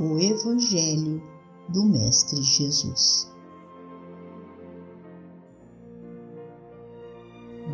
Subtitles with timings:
[0.00, 1.20] o Evangelho
[1.68, 3.28] do Mestre Jesus.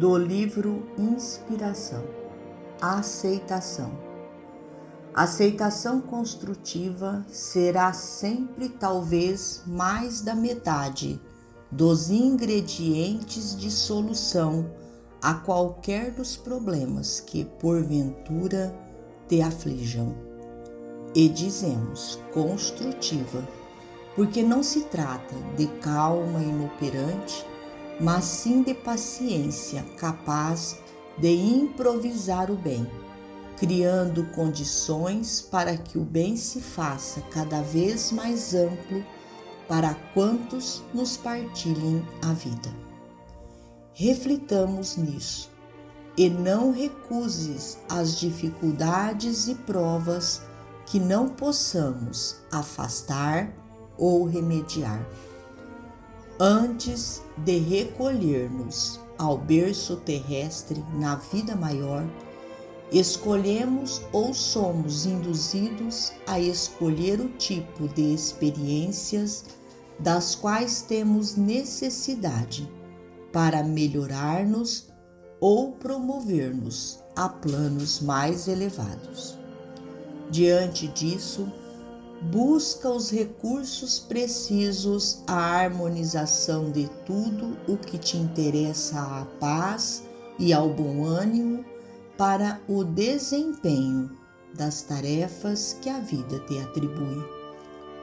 [0.01, 2.03] Do livro Inspiração
[2.81, 3.93] Aceitação
[5.15, 11.21] Aceitação construtiva será sempre talvez mais da metade
[11.71, 14.71] dos ingredientes de solução
[15.21, 18.75] a qualquer dos problemas que porventura
[19.29, 20.34] te aflijam.
[21.15, 23.47] E dizemos construtiva,
[24.17, 27.47] porque não se trata de calma inoperante,
[28.01, 30.79] mas sim de paciência capaz
[31.17, 32.91] de improvisar o bem,
[33.57, 39.05] criando condições para que o bem se faça cada vez mais amplo
[39.69, 42.71] para quantos nos partilhem a vida.
[43.93, 45.49] Reflitamos nisso
[46.17, 50.43] e não recuses as dificuldades e provas
[50.87, 53.53] que não possamos afastar
[53.97, 55.07] ou remediar.
[56.39, 62.05] Antes de recolher-nos ao berço terrestre na vida maior,
[62.91, 69.45] escolhemos ou somos induzidos a escolher o tipo de experiências
[69.99, 72.71] das quais temos necessidade
[73.33, 74.89] para melhorar-nos
[75.41, 79.44] ou promover-nos a planos mais elevados.
[80.35, 81.47] Diante disso,
[82.21, 90.03] busca os recursos precisos à harmonização de tudo o que te interessa à paz
[90.37, 91.65] e ao bom ânimo
[92.19, 94.11] para o desempenho
[94.53, 97.25] das tarefas que a vida te atribui.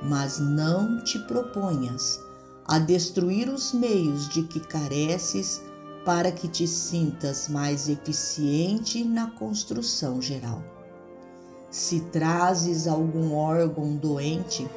[0.01, 2.17] Mas não te proponhas
[2.65, 5.61] a destruir os meios de que careces
[6.05, 10.80] para que te sintas mais eficiente na construção geral.
[11.71, 14.67] Se trazes algum órgão doente,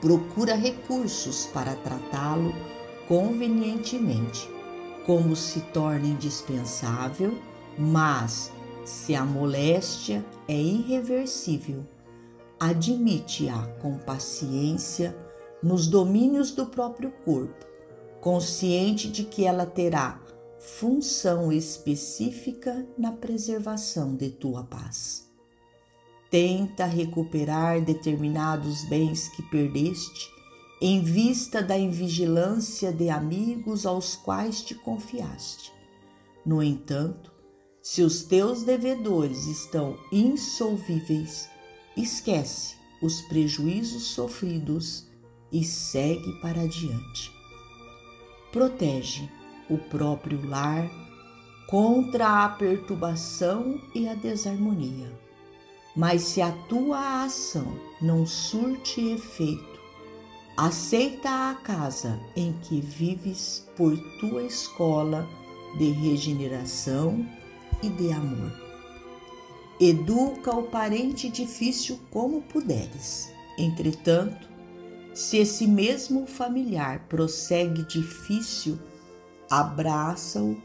[0.00, 2.54] procura recursos para tratá-lo
[3.06, 4.48] convenientemente,
[5.04, 7.38] como se torna indispensável,
[7.78, 8.50] mas
[8.82, 11.86] se a moléstia é irreversível,
[12.58, 15.14] admite-a com paciência
[15.62, 17.66] nos domínios do próprio corpo,
[18.22, 20.20] consciente de que ela terá
[20.58, 25.25] função específica na preservação de tua paz.
[26.30, 30.36] Tenta recuperar determinados bens que perdeste
[30.80, 35.72] em vista da invigilância de amigos aos quais te confiaste.
[36.44, 37.32] No entanto,
[37.80, 41.48] se os teus devedores estão insolvíveis,
[41.96, 45.06] esquece os prejuízos sofridos
[45.50, 47.32] e segue para adiante.
[48.52, 49.28] Protege
[49.70, 50.90] o próprio lar
[51.68, 55.25] contra a perturbação e a desarmonia.
[55.96, 57.66] Mas se a tua ação
[58.02, 59.80] não surte efeito,
[60.54, 65.26] aceita a casa em que vives por tua escola
[65.78, 67.26] de regeneração
[67.82, 68.52] e de amor.
[69.80, 73.30] Educa o parente difícil como puderes.
[73.58, 74.48] Entretanto,
[75.14, 78.78] se esse mesmo familiar prossegue difícil,
[79.50, 80.60] abraça-o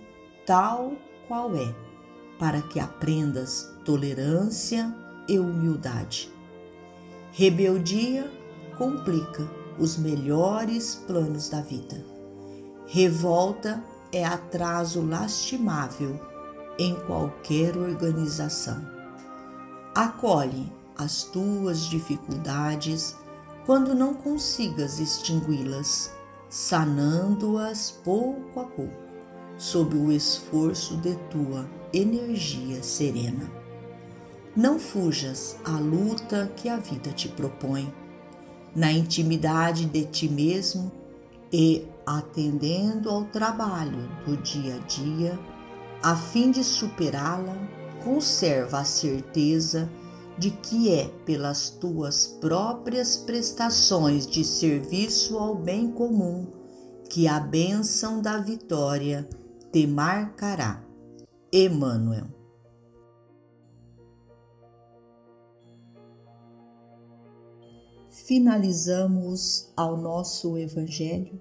[0.46, 0.94] tal
[1.28, 1.74] qual é,
[2.38, 4.94] para que aprendas tolerância
[5.32, 6.30] e humildade.
[7.32, 8.30] Rebeldia
[8.78, 9.50] complica
[9.80, 12.04] os melhores planos da vida.
[12.86, 13.82] Revolta
[14.12, 16.20] é atraso lastimável
[16.78, 18.86] em qualquer organização.
[19.96, 23.16] Acolhe as tuas dificuldades
[23.66, 26.12] quando não consigas extingui-las
[26.50, 28.92] sanando-as pouco a pouco,
[29.58, 33.50] sob o esforço de tua energia serena.
[34.56, 37.94] Não fujas à luta que a vida te propõe.
[38.76, 40.92] Na intimidade de ti mesmo
[41.52, 45.40] e atendendo ao trabalho do dia a dia,
[46.04, 47.56] a fim de superá-la,
[48.04, 49.90] conserva a certeza
[50.38, 56.48] de que é pelas tuas próprias prestações de serviço ao bem comum
[57.10, 59.28] que a bênção da vitória
[59.72, 60.84] te marcará.
[61.54, 62.41] Emmanuel.
[68.32, 71.38] Finalizamos ao nosso Evangelho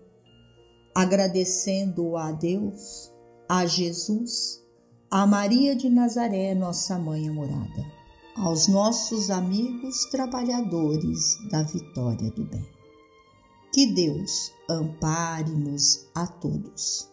[0.92, 3.12] agradecendo a Deus,
[3.48, 4.60] a Jesus,
[5.08, 7.86] a Maria de Nazaré, nossa mãe amorada,
[8.34, 12.66] aos nossos amigos trabalhadores da vitória do bem.
[13.72, 17.08] Que Deus ampare-nos a todos.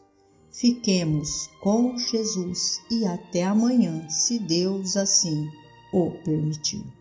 [0.51, 5.47] Fiquemos com Jesus e até amanhã, se Deus assim
[5.94, 6.96] o permitir.